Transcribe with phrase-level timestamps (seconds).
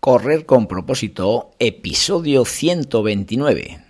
[0.00, 3.89] Correr con propósito, episodio 129.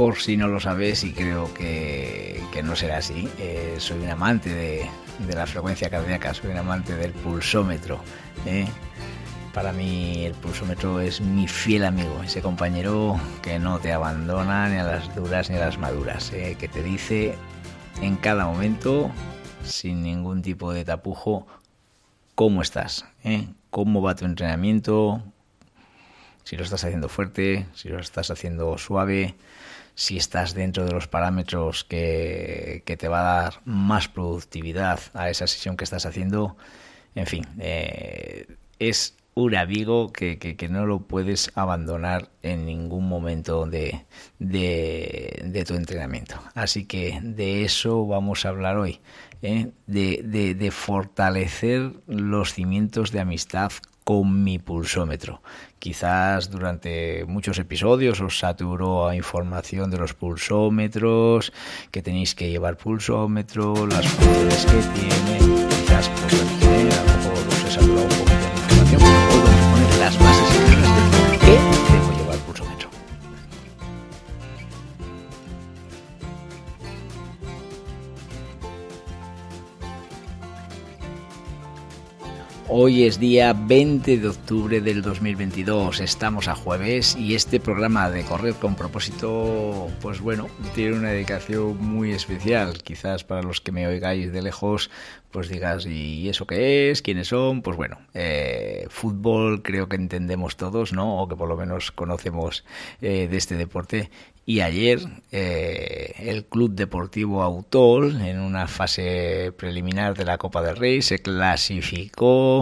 [0.00, 4.08] Por si no lo sabes, y creo que, que no será así, eh, soy un
[4.08, 4.88] amante de,
[5.28, 8.00] la frecuencia cardíaca, soy un amante del pulsómetro.
[8.46, 8.66] ¿eh?
[9.52, 14.78] Para mí el pulsómetro es mi fiel amigo, ese compañero que no te abandona ni
[14.78, 16.56] a las duras ni a las maduras, ¿eh?
[16.58, 17.34] que te dice
[18.00, 19.10] en cada momento,
[19.64, 21.46] sin ningún tipo de tapujo,
[22.34, 23.04] cómo estás,
[23.68, 25.22] cómo va tu entrenamiento,
[26.44, 29.34] si lo estás haciendo fuerte, si lo estás haciendo suave,
[29.94, 35.30] si estás dentro de los parámetros que, que, te va a dar más productividad a
[35.30, 36.56] esa sesión que estás haciendo.
[37.14, 38.46] En fin, eh,
[38.78, 44.04] es un amigo que, que, no lo puedes abandonar en ningún momento de,
[44.38, 46.36] de, tu entrenamiento.
[46.54, 49.00] Así que de eso vamos a hablar hoy,
[49.42, 49.70] ¿eh?
[49.86, 53.72] de, de fortalecer los cimientos de amistad
[54.04, 55.42] con mi pulsómetro.
[55.78, 61.52] Quizás durante muchos episodios os saturó a información de los pulsómetros,
[61.90, 65.66] que tenéis que llevar pulsómetro, las funciones que tiene.
[65.68, 66.10] Quizás
[82.72, 88.22] Hoy es día 20 de octubre del 2022, estamos a jueves y este programa de
[88.22, 92.80] Correr con propósito, pues bueno, tiene una dedicación muy especial.
[92.84, 94.88] Quizás para los que me oigáis de lejos,
[95.32, 97.02] pues digas, ¿y eso qué es?
[97.02, 97.62] ¿Quiénes son?
[97.62, 101.22] Pues bueno, eh, fútbol creo que entendemos todos, ¿no?
[101.22, 102.64] O que por lo menos conocemos
[103.00, 104.10] eh, de este deporte.
[104.46, 104.98] Y ayer
[105.30, 111.20] eh, el Club Deportivo Autol, en una fase preliminar de la Copa del Rey, se
[111.20, 112.59] clasificó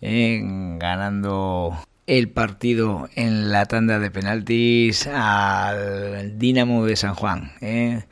[0.00, 7.52] ganando el partido en la tanda de penaltis al Dinamo de San Juan.
[7.60, 8.02] ¿eh?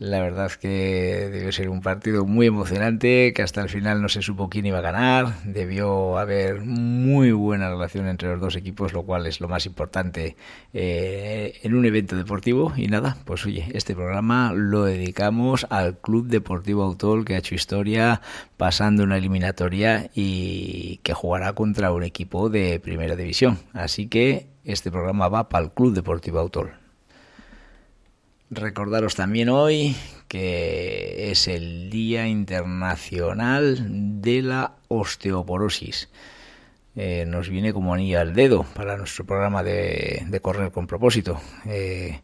[0.00, 4.22] La verdad que debió ser un partido muy emocionante, que hasta el final no se
[4.22, 5.44] supo quién iba a ganar.
[5.44, 10.36] Debió haber muy buena relación entre los dos equipos, lo cual es lo más importante
[10.72, 12.72] eh, en un evento deportivo.
[12.78, 17.54] Y nada, pues oye, este programa lo dedicamos al Club Deportivo Autol, que ha hecho
[17.54, 18.22] historia
[18.56, 23.58] pasando una eliminatoria y que jugará contra un equipo de primera división.
[23.74, 26.79] Así que este programa va para el Club Deportivo Autol.
[28.50, 29.94] Recordaros también hoy
[30.30, 36.08] que es el Día Internacional de la Osteoporosis.
[36.94, 41.40] Eh, nos viene como anillo al dedo para nuestro programa de, de correr con propósito.
[41.66, 42.20] Eh,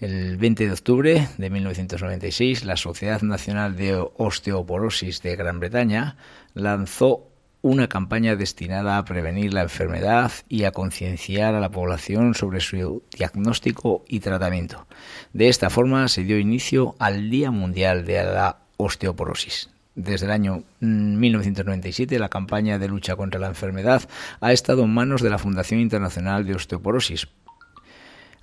[0.00, 6.16] el 20 de octubre de 1996, la Sociedad Nacional de Osteoporosis de Gran Bretaña
[6.54, 7.27] lanzó
[7.68, 13.02] una campaña destinada a prevenir la enfermedad y a concienciar a la población sobre su
[13.16, 14.86] diagnóstico y tratamiento.
[15.32, 19.70] De esta forma se dio inicio al Día Mundial de la Osteoporosis.
[19.94, 24.08] Desde el año 1997 la campaña de lucha contra la enfermedad
[24.40, 27.28] ha estado en manos de la Fundación Internacional de Osteoporosis.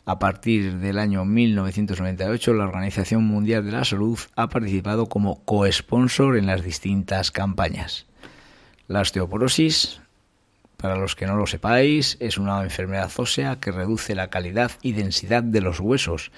[0.06, 6.38] A partir del año 1998 la Organización Mundial de la Salud ha participado como coesponsor
[6.38, 8.06] en las distintas campañas.
[8.88, 10.00] La osteoporosis,
[10.78, 14.92] para los que no lo sepáis, es una enfermedad ósea que reduce la calidad y
[14.92, 16.32] densidad de los huesos.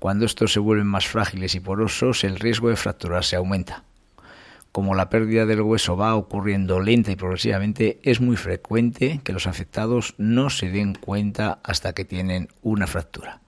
[0.00, 3.84] Cuando estos se vuelven más frágiles y porosos, el riesgo de fracturarse aumenta.
[4.72, 9.46] Como la pérdida del hueso va ocurriendo lenta y progresivamente, es muy frecuente que los
[9.46, 13.43] afectados no se den cuenta hasta que tienen una fractura.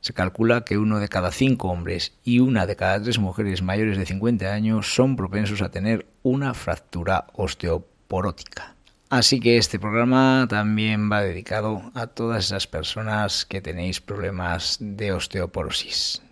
[0.00, 3.98] Se calcula que uno de cada cinco hombres y una de cada tres mujeres mayores
[3.98, 8.74] de 50 años son propensos a tener una fractura osteoporótica.
[9.10, 15.12] Así que este programa también va dedicado a todas esas personas que tenéis problemas de
[15.12, 16.22] osteoporosis.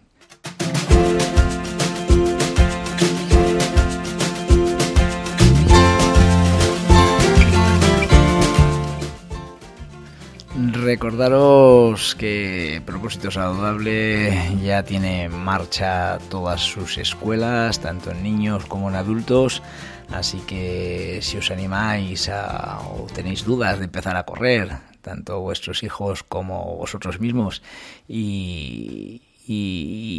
[10.59, 14.33] Recordaros que Propósito Saludable
[14.65, 19.63] ya tiene en marcha todas sus escuelas, tanto en niños como en adultos.
[20.09, 24.71] Así que si os animáis a, o tenéis dudas de empezar a correr,
[25.03, 27.63] tanto vuestros hijos como vosotros mismos,
[28.09, 29.21] y,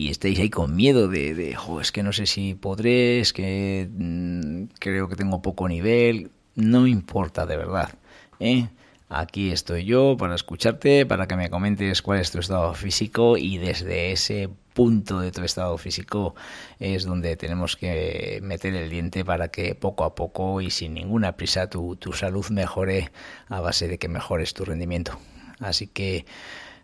[0.07, 4.75] estéis ahí con miedo de, de es que no sé si podré, es que mm,
[4.79, 7.89] creo que tengo poco nivel, no importa de verdad.
[8.39, 8.67] ¿eh?
[9.09, 13.57] Aquí estoy yo para escucharte, para que me comentes cuál es tu estado físico y
[13.57, 16.35] desde ese punto de tu estado físico
[16.77, 21.37] es donde tenemos que meter el diente para que poco a poco y sin ninguna
[21.37, 23.09] prisa tu, tu salud mejore
[23.47, 25.17] a base de que mejores tu rendimiento.
[25.59, 26.25] Así que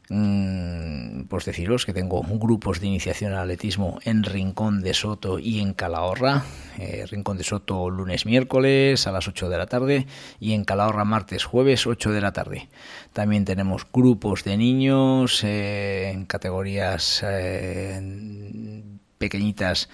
[0.07, 5.73] pues deciros que tengo grupos de iniciación al atletismo en Rincón de Soto y en
[5.73, 6.43] Calahorra.
[6.77, 10.07] Eh, Rincón de Soto lunes, miércoles a las 8 de la tarde
[10.39, 12.69] y en Calahorra martes, jueves 8 de la tarde.
[13.13, 18.83] También tenemos grupos de niños eh, en categorías eh,
[19.17, 19.89] pequeñitas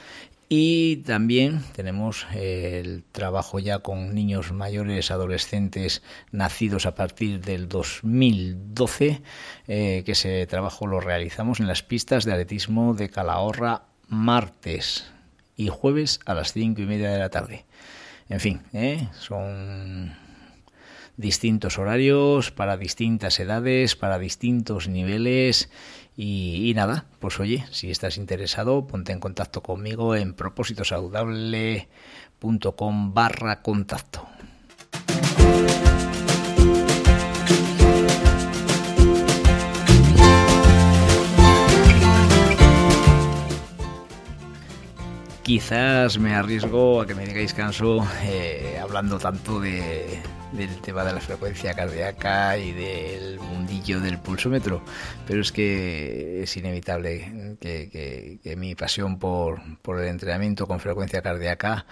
[0.49, 6.03] Y también tenemos el trabajo ya con niños mayores, adolescentes
[6.33, 9.23] nacidos a partir del 2012,
[9.67, 15.07] eh, que ese trabajo lo realizamos en las pistas de atletismo de Calahorra martes
[15.57, 17.65] y jueves a las cinco y media de la tarde.
[18.29, 19.09] En fin, ¿eh?
[19.19, 20.17] son
[21.17, 25.71] distintos horarios, para distintas edades, para distintos niveles.
[26.17, 34.29] Y, nada, pues oye, si estás interesado, ponte en contacto conmigo en propósitosaludable.com barra contacto.
[45.43, 50.23] Quizás me arriesgo a que me digáis canso eh, hablando tanto de,
[50.57, 54.83] del tema de la frecuencia cardíaca y del mundillo del pulsómetro,
[55.27, 61.87] pero es que es inevitable que, mi pasión por, por, el entrenamiento con frecuencia cardíaca,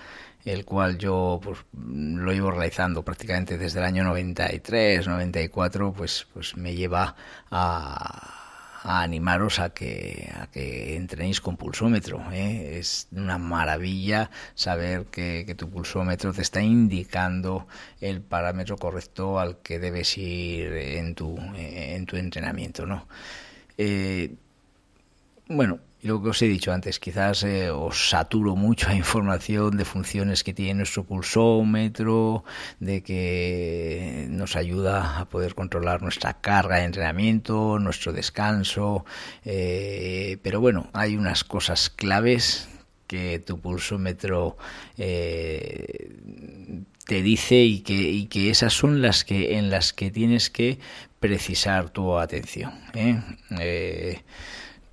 [0.44, 6.56] el cual yo pues, lo llevo realizando prácticamente desde el año 93, 94, pues, pues
[6.56, 7.17] me lleva
[7.50, 8.42] a
[8.82, 12.20] a animaros a que, a que entrenéis con pulsómetro.
[12.32, 12.79] ¿eh?
[12.79, 17.67] Es una maravilla saber que, tu pulsómetro te está indicando
[18.00, 22.87] el parámetro correcto al que debes ir en tu, en tu entrenamiento.
[22.87, 23.06] ¿no?
[23.79, 24.34] Eh,
[25.49, 29.76] bueno, y lo que os he dicho antes, quizás eh, os saturo mucho a información
[29.76, 32.43] de funciones que tiene nuestro pulsómetro,
[32.81, 39.04] de que nos ayuda a poder controlar nuestra carga de entrenamiento, nuestro descanso,
[39.44, 42.69] eh, pero bueno, hay unas cosas claves
[43.06, 44.56] que tu pulsómetro
[44.99, 46.16] eh,
[47.06, 47.81] te dice y
[48.26, 50.81] que, esas son las que en las que tienes que
[51.20, 52.72] precisar tu atención.
[52.94, 54.22] ¿eh?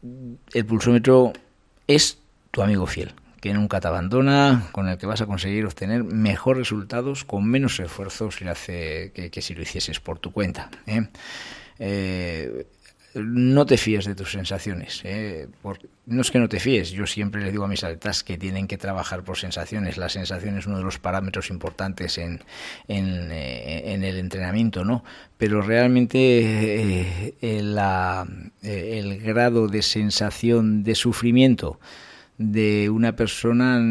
[0.01, 1.33] El pulsómetro
[1.87, 2.19] es
[2.51, 6.59] tu amigo fiel, que nunca te abandona, con el que vas a conseguir obtener mejores
[6.59, 10.69] resultados con menos esfuerzo que, si lo hicieses por tu cuenta.
[10.87, 11.07] ¿eh?
[11.79, 12.67] Eh,
[13.15, 15.01] no te fíes de tus sensaciones.
[15.03, 15.47] ¿eh?
[16.05, 18.67] no es que no te fíes, yo siempre le digo a mis atletas que tienen
[18.67, 19.97] que trabajar por sensaciones.
[19.97, 22.41] La sensación es uno de los parámetros importantes en,
[22.87, 25.03] en, eh, el entrenamiento, ¿no?
[25.37, 31.79] Pero realmente eh, el grado de sensación de sufrimiento
[32.39, 33.81] de una persona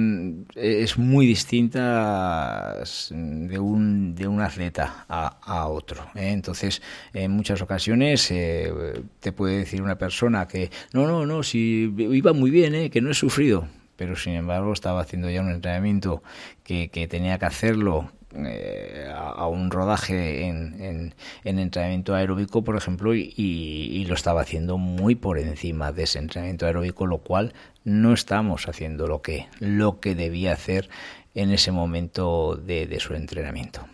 [0.54, 6.02] es muy distinta de un, de un atleta a, otro.
[6.14, 6.30] ¿eh?
[6.30, 6.80] Entonces,
[7.12, 8.72] en muchas ocasiones eh,
[9.20, 12.90] te puede decir una persona que no, no, no, si iba muy bien, ¿eh?
[12.90, 13.68] que no he sufrido.
[13.96, 16.22] Pero sin embargo estaba haciendo ya un entrenamiento
[16.64, 21.14] que, que tenía que hacerlo eh, a, un rodaje en,
[21.44, 26.66] en, entrenamiento aeróbico, por ejemplo, y, lo estaba haciendo muy por encima de ese entrenamiento
[26.66, 27.54] aeróbico, lo cual
[27.88, 30.88] no estamos haciendo lo que, lo que debía hacer
[31.34, 33.86] en ese momento de, su entrenamiento.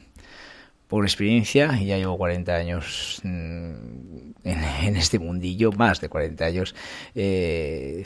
[0.89, 3.73] Por experiencia, ya llevo 40 años mm,
[4.45, 6.75] en, este mundillo, más de 40 años,
[7.15, 8.05] eh,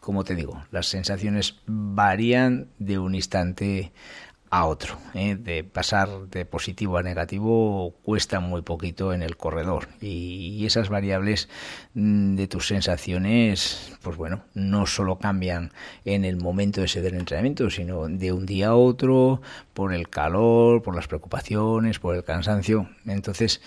[0.00, 3.92] como te digo, las sensaciones varían de un instante
[4.52, 4.98] a otro.
[5.14, 5.34] ¿eh?
[5.34, 11.48] De pasar de positivo a negativo cuesta muy poquito en el corredor y, esas variables
[11.94, 15.72] mm, de tus sensaciones, pues bueno, no solo cambian
[16.04, 19.40] en el momento ese del entrenamiento, sino de un día a otro,
[19.72, 22.90] por el calor, por las preocupaciones, por el cansancio.
[23.06, 23.62] Entonces,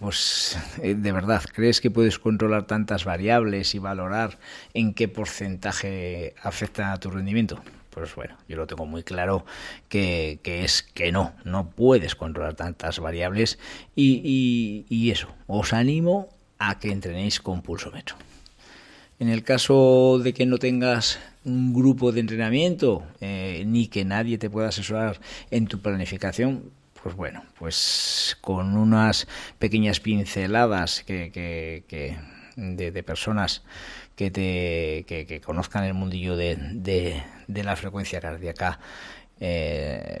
[0.00, 4.38] pues eh, de verdad, ¿crees que puedes controlar tantas variables y valorar
[4.74, 7.62] en qué porcentaje afecta a tu rendimiento?
[7.96, 9.46] Pues bueno, yo lo tengo muy claro
[9.88, 13.58] que, es que no, no puedes controlar tantas variables
[13.94, 18.16] y, y, eso, os animo a que entrenéis con pulsómetro.
[19.18, 24.36] En el caso de que no tengas un grupo de entrenamiento eh, ni que nadie
[24.36, 25.18] te pueda asesorar
[25.50, 26.64] en tu planificación,
[27.02, 29.26] pues bueno, pues con unas
[29.58, 32.18] pequeñas pinceladas que, que,
[32.56, 33.62] de, personas
[34.16, 36.56] que te que, conozcan el mundillo de,
[37.46, 38.80] de, la frecuencia cardíaca
[39.40, 40.20] eh,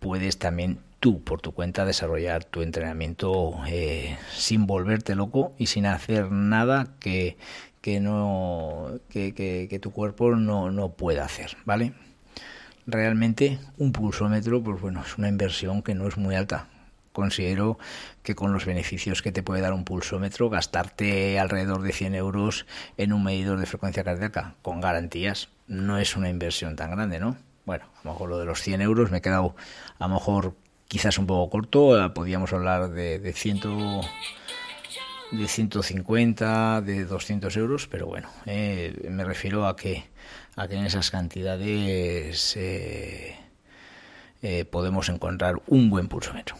[0.00, 5.86] puedes también tú por tu cuenta desarrollar tu entrenamiento eh, sin volverte loco y sin
[5.86, 7.36] hacer nada que,
[7.80, 11.92] que no que, que, tu cuerpo no, no pueda hacer vale
[12.86, 16.68] realmente un pulsómetro pues bueno es una inversión que no es muy alta
[17.16, 17.78] considero
[18.22, 22.66] que con los beneficios que te puede dar un pulsómetro, gastarte alrededor de 100 euros
[22.98, 27.38] en un medidor de frecuencia cardíaca con garantías no es una inversión tan grande, ¿no?
[27.64, 29.56] Bueno, a lo mejor lo de los 100 euros me he quedado
[29.98, 30.56] a lo mejor
[30.88, 34.02] quizás un poco corto, eh, podríamos hablar de, de, ciento,
[35.32, 40.04] de 150, de 200 euros, pero bueno, eh, me refiero a que,
[40.54, 43.36] a que en esas cantidades eh,
[44.70, 46.56] podemos encontrar un buen pulsómetro.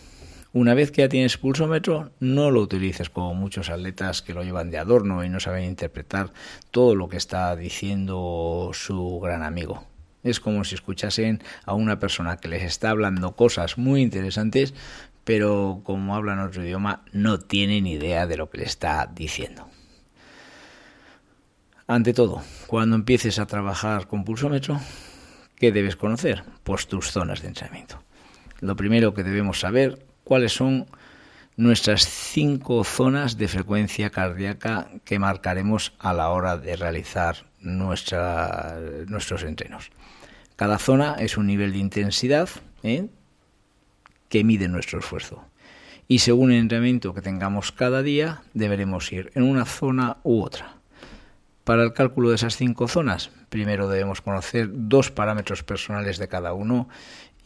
[0.56, 4.70] Una vez que ya tienes pulsómetro, no lo utilices como muchos atletas que lo llevan
[4.70, 6.32] de adorno y no saben interpretar
[6.70, 9.84] todo lo que está diciendo su gran amigo.
[10.22, 14.72] Es como si escuchasen a una persona que les está hablando cosas muy interesantes,
[15.24, 19.68] pero como hablan otro idioma, no tienen idea de lo que le está diciendo.
[21.86, 24.80] Ante todo, cuando empieces a trabajar con pulsómetro,
[25.56, 26.44] ¿qué debes conocer?
[26.64, 28.02] Pues tus zonas de entrenamiento.
[28.60, 30.86] Lo primero que debemos saber cuáles son
[31.56, 39.92] nuestras cinco zonas de frecuencia cardíaca que marcaremos a la hora de realizar nuestros entrenos.
[40.56, 42.48] Cada zona es un nivel de intensidad
[42.82, 43.06] ¿eh?
[44.28, 45.44] que mide nuestro esfuerzo.
[46.08, 50.74] Y según el entrenamiento que tengamos cada día, deberemos ir en una zona u otra.
[51.62, 56.52] Para el cálculo de esas cinco zonas, primero debemos conocer dos parámetros personales de cada
[56.52, 56.88] uno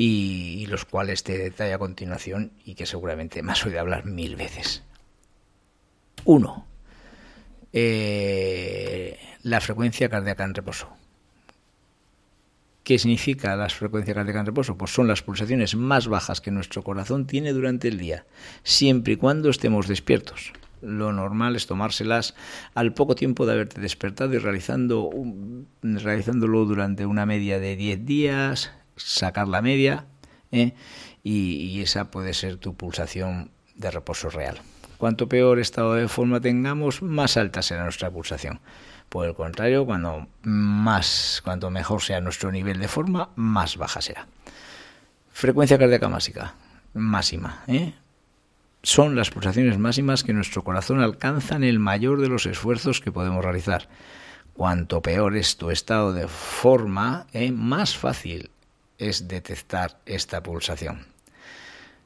[0.02, 4.34] y, los cuales te detallo a continuación y que seguramente me has oído hablar mil
[4.34, 4.82] veces.
[6.24, 6.66] Uno,
[7.74, 10.88] eh, la frecuencia cardíaca en reposo.
[12.82, 14.78] ¿Qué significa la frecuencia cardíaca en reposo?
[14.78, 18.24] Pues son las pulsaciones más bajas que nuestro corazón tiene durante el día,
[18.62, 20.54] siempre y cuando estemos despiertos.
[20.80, 22.34] Lo normal es tomárselas
[22.74, 25.10] al poco tiempo de haberte despertado y realizando,
[25.82, 30.06] realizándolo durante una media de 10 días, sacar la media
[30.52, 30.74] ¿eh?
[31.22, 34.60] y, esa puede ser tu pulsación de reposo real.
[34.98, 38.60] Cuanto peor estado de forma tengamos, más alta será nuestra pulsación.
[39.08, 44.26] Por el contrario, cuando más, cuanto mejor sea nuestro nivel de forma, más baja será.
[45.32, 46.54] Frecuencia cardíaca máxima,
[46.92, 47.94] máxima, ¿eh?
[48.82, 53.12] son las pulsaciones máximas que nuestro corazón alcanza en el mayor de los esfuerzos que
[53.12, 53.88] podemos realizar.
[54.54, 57.52] Cuanto peor es tu estado de forma, ¿eh?
[57.52, 58.50] más fácil
[59.00, 61.06] es detectar esta pulsación.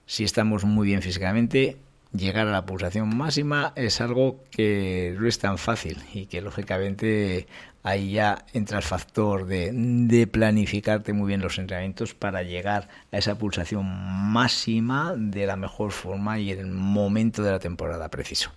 [0.07, 1.77] Si estamos muy bien físicamente,
[2.13, 7.47] llegar a la pulsación máxima es algo que no es tan fácil y que lógicamente
[7.83, 13.37] ahí ya entra el factor de, planificarte muy bien los entrenamientos para llegar a esa
[13.37, 18.51] pulsación máxima de la mejor forma y en el momento de la temporada preciso.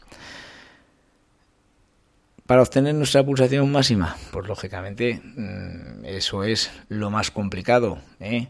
[2.47, 7.99] Para obtener nuestra pulsación máxima, pues lógicamente mm, eso es lo más complicado.
[8.21, 8.47] ¿eh?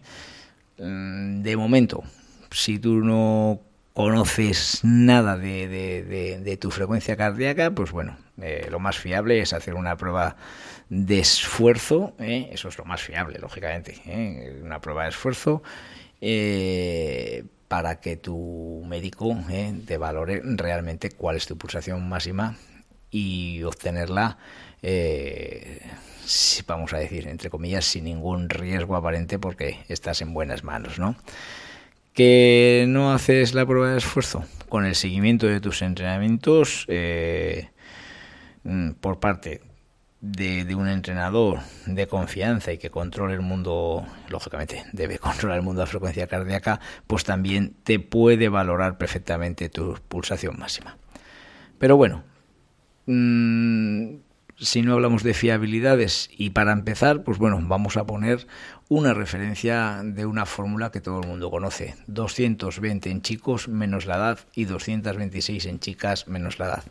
[0.78, 2.04] Mm, de momento,
[2.52, 3.60] si tú no
[3.94, 9.98] conoces nada de, tu frecuencia cardíaca, pues bueno, eh, lo más fiable es hacer una
[9.98, 10.36] prueba
[10.90, 12.50] de esfuerzo, ¿eh?
[12.52, 14.00] eso es lo más fiable, lógicamente,
[14.64, 15.64] una prueba de esfuerzo
[17.68, 19.36] para que tu médico
[19.88, 22.56] te valore realmente cuál es tu pulsación máxima
[23.18, 24.38] y obtenerla,
[24.84, 25.82] eh,
[26.68, 31.16] vamos a decir, entre comillas, sin ningún riesgo aparente porque estás en buenas manos, ¿no?
[32.14, 37.70] Que no haces la prueba de esfuerzo con el seguimiento de tus entrenamientos eh,
[38.64, 39.62] mm, por parte
[40.22, 45.80] de, un entrenador de confianza y que controle el mundo, lógicamente debe controlar el mundo
[45.80, 50.98] de la frecuencia cardíaca, pues también te puede valorar perfectamente tu pulsación máxima.
[51.80, 52.24] Pero bueno,
[53.08, 54.18] mm,
[54.60, 58.48] si no hablamos de fiabilidades y para empezar, pues bueno, vamos a poner
[58.90, 61.96] una referencia de una fórmula que todo el mundo conoce.
[62.08, 66.84] 220 en chicos menos la edad y 226 en chicas menos la edad.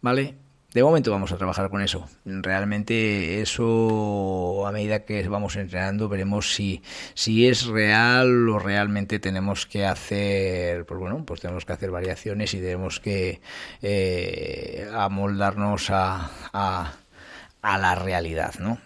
[0.00, 0.34] ¿Vale?
[0.74, 2.08] De momento vamos a trabajar con eso.
[2.24, 9.66] Realmente eso, a medida que vamos entrenando, veremos si, si es real o realmente tenemos
[9.66, 13.42] que hacer, pues bueno, pues tenemos que hacer variaciones y tenemos que
[13.82, 18.78] eh, amoldarnos a, a, la realidad, ¿no?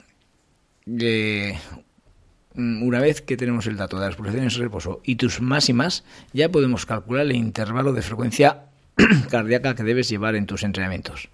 [0.86, 1.56] Eh,
[2.56, 6.48] una vez que tenemos el dato de las pulsaciones de reposo y tus máximas, ya
[6.48, 8.64] podemos calcular el intervalo de frecuencia
[9.30, 11.28] cardíaca que debes llevar en tus entrenamientos.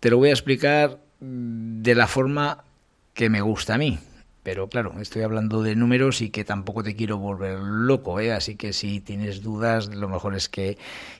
[0.00, 2.64] Te lo voy a explicar de la forma
[3.12, 3.98] que me gusta a mí.
[4.42, 8.32] Pero claro, estoy hablando de números y que tampoco te quiero volver loco, ¿eh?
[8.32, 10.78] así que si tienes dudas, lo mejor es que,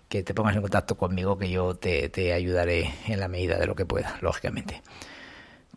[0.09, 3.75] te pongas en contacto conmigo, que yo te, te ayudaré en la medida de lo
[3.75, 4.81] que pueda, lógicamente.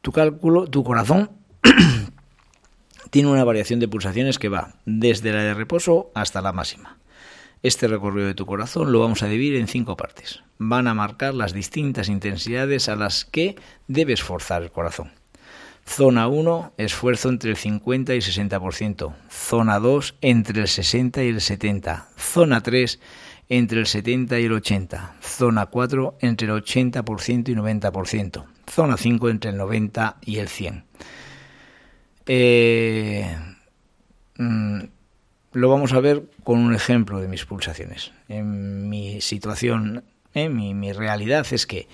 [0.02, 1.32] Tu cálculo, tu corazón
[3.10, 6.98] tiene una variación de pulsaciones que va desde la de reposo hasta la máxima.
[7.64, 10.44] Este recorrido de tu corazón lo vamos a dividir en cinco partes.
[10.58, 13.56] Van a marcar las distintas intensidades a las que
[13.88, 15.14] debes forzar el corazón.
[15.86, 19.14] Zona 1, esfuerzo entre el 50 y 60%.
[19.30, 22.10] Zona 2, entre el 60 y el 70.
[22.18, 23.00] Zona 3,
[23.48, 25.16] entre el 70 y el 80.
[25.22, 28.46] Zona 4, entre el 80% y 90%.
[28.70, 30.84] Zona 5, entre el 90 y el 100.
[32.26, 33.38] Eh,
[34.38, 34.80] mm,
[35.54, 38.12] lo vamos a ver con un ejemplo de mis pulsaciones.
[38.28, 41.88] En mi situación, en mi, realidad es que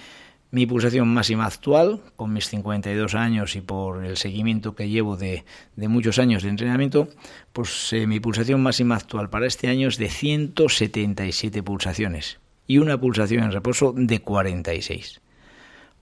[0.51, 5.43] mi pulsación máxima actual, con mis 52 años y por el seguimiento que llevo de,
[5.75, 7.09] muchos años de entrenamiento,
[7.53, 12.99] pues eh, mi pulsación máxima actual para este año es de 177 pulsaciones y una
[12.99, 15.21] pulsación en reposo de 46.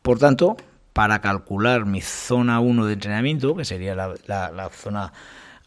[0.02, 0.56] Por tanto,
[0.94, 5.12] para calcular mi zona 1 de entrenamiento, que sería la, la zona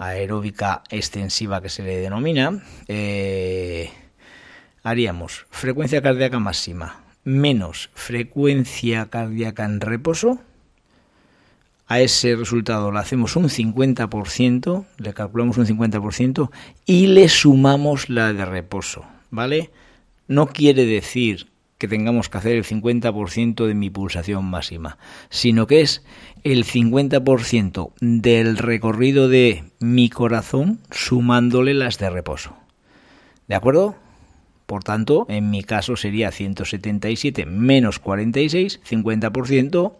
[0.01, 3.91] aeróbica extensiva que se le denomina, eh,
[4.83, 10.41] haríamos frecuencia cardíaca máxima menos frecuencia cardíaca en reposo.
[11.87, 16.51] A ese resultado le hacemos un 50%, le calculamos un 50%
[16.87, 19.71] y le sumamos la de reposo, ¿vale?
[20.29, 21.49] No quiere decir
[21.81, 24.99] que tengamos que hacer el 50% de mi pulsación máxima,
[25.31, 26.05] sino que es
[26.45, 32.55] el 50% del recorrido de mi corazón sumándole las de reposo.
[33.49, 33.97] ¿De acuerdo?
[34.67, 39.97] Por tanto, en mi caso sería 177 menos 46, 50%,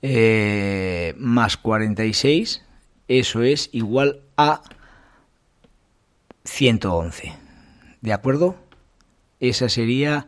[0.00, 2.64] eh, más 46,
[3.08, 4.62] eso es igual a
[6.44, 7.34] 111.
[8.00, 8.56] ¿De acuerdo?
[9.38, 10.26] Esa sería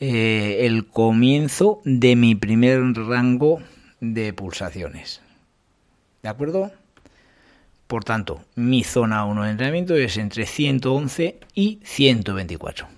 [0.00, 3.60] eh, el comienzo de mi primer rango
[4.00, 5.20] de pulsaciones.
[6.22, 6.72] ¿De acuerdo?
[7.86, 12.88] Por tanto, mi zona 1 de entrenamiento es entre 111 y 124.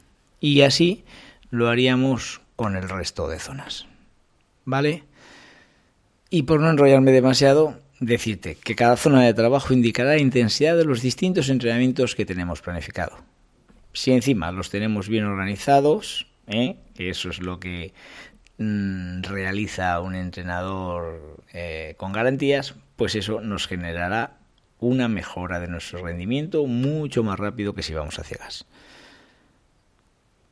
[0.41, 1.05] Y así
[1.51, 3.87] lo haríamos con el resto de zonas.
[4.65, 5.05] ¿Vale?
[6.31, 10.85] Y por no enrollarme demasiado, decirte que cada zona de trabajo indicará la intensidad de
[10.85, 13.19] los distintos entrenamientos que tenemos planificado.
[13.93, 16.77] Si encima los tenemos bien organizados, ¿eh?
[16.99, 17.93] eso es lo que
[18.59, 24.39] mm, realiza un entrenador eh, con garantías, pues eso nos generará
[24.79, 28.67] una mejora de nuestro rendimiento mucho más rápido que si vamos a ciegas.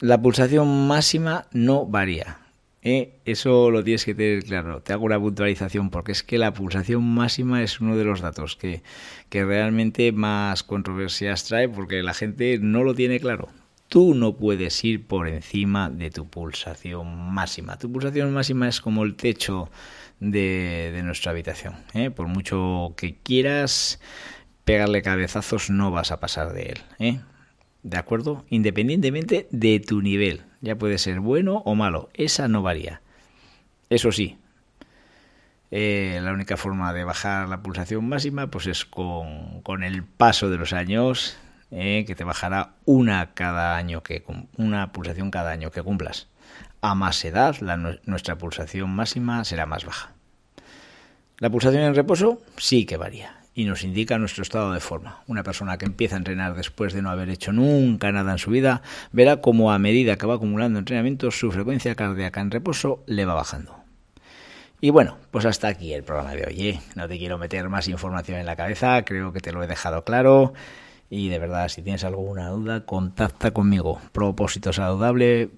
[0.01, 2.39] La pulsación máxima no varía.
[2.83, 3.15] ¿eh?
[3.25, 4.81] Eso lo tienes que tener claro.
[4.83, 8.57] Te hago una puntualización porque es que la pulsación máxima es uno de los datos
[8.57, 8.83] que,
[9.29, 13.49] que realmente más controversias trae porque la gente no lo tiene claro
[13.89, 17.79] tú no puedes ir por encima de tu pulsación máxima.
[17.79, 19.71] Tu pulsación máxima es como el techo
[20.21, 21.75] de, nuestra habitación.
[21.95, 22.11] ¿eh?
[22.11, 24.01] Por mucho que quieras
[24.65, 26.79] pegarle cabezazos, no vas a pasar de él.
[26.99, 27.21] ¿eh?
[27.83, 28.45] ¿De acuerdo?
[28.49, 30.43] Independientemente de tu nivel.
[30.61, 32.09] Ya puede ser bueno o malo.
[32.15, 33.03] Esa no varía.
[33.91, 34.39] Eso sí,
[35.77, 40.49] eh, la única forma de bajar la pulsación máxima pues es con, con el paso
[40.49, 41.37] de los años
[41.77, 44.25] eh, que te bajará una cada año que
[44.57, 46.29] una pulsación cada año que cumplas.
[46.81, 47.57] A más edad,
[48.05, 50.13] nuestra pulsación máxima será más baja.
[51.39, 55.23] La pulsación en reposo sí que varía y nos indica nuestro estado de forma.
[55.27, 58.51] Una persona que empieza a entrenar después de no haber hecho nunca nada en su
[58.51, 63.25] vida verá como a medida que va acumulando entrenamientos su frecuencia cardíaca en reposo le
[63.25, 63.77] va bajando.
[64.81, 66.69] Y bueno, pues hasta aquí el programa de hoy.
[66.69, 66.81] ¿eh?
[66.95, 70.05] No te quiero meter más información en la cabeza, creo que te lo he dejado
[70.05, 70.53] claro.
[71.15, 74.01] Y de verdad, si tienes alguna duda, contacta conmigo.
[74.11, 75.49] Propósito saludable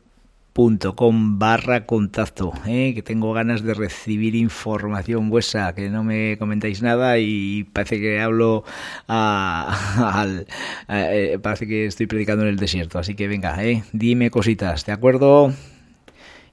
[0.95, 2.93] com barra contacto, ¿eh?
[2.95, 8.21] que tengo ganas de recibir información vuestra, que no me comentáis nada y parece que
[8.21, 8.65] hablo
[9.07, 10.47] al,
[10.89, 13.83] eh, parece que estoy predicando en el desierto, así que venga, ¿eh?
[13.93, 15.53] dime cositas, ¿de acuerdo?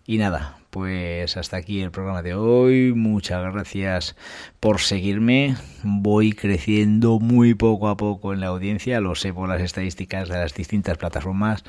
[0.06, 2.94] Y nada, pues hasta aquí el programa de hoy.
[2.94, 4.16] Muchas gracias
[4.60, 5.56] por seguirme.
[5.84, 10.36] Voy creciendo muy poco a poco en la audiencia, lo sé por las estadísticas de
[10.36, 11.64] las distintas plataformas.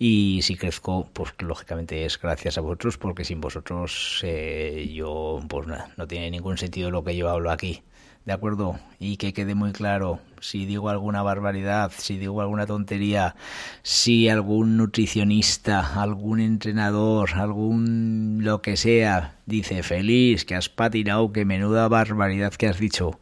[0.00, 5.68] Y si crezco, pues lógicamente es gracias a vosotros, porque sin vosotros eh, yo, pues
[5.68, 7.84] nada, no tiene ningún sentido lo que yo hablo aquí.
[8.24, 8.78] ¿De acuerdo?
[8.98, 13.34] Y que quede muy claro, si digo alguna barbaridad, si digo alguna tontería,
[13.82, 21.46] si algún nutricionista, algún entrenador, algún lo que sea, dice feliz, que has patinado, que
[21.46, 23.18] menuda barbaridad que has dicho,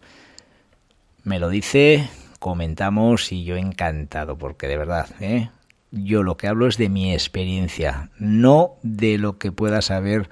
[1.22, 2.08] me lo dice,
[2.40, 5.48] comentamos y yo encantado, porque de verdad, ¿eh?
[5.90, 10.28] Yo lo que hablo es de mi experiencia, no de lo que pueda saber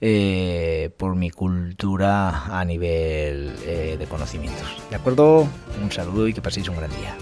[0.00, 4.82] eh, por mi cultura a nivel eh, de conocimientos.
[4.90, 5.48] ¿De acuerdo?
[5.82, 7.16] Un saludo y que paséis un gran día.